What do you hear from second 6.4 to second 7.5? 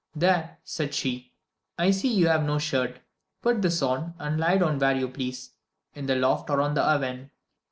or on the oven."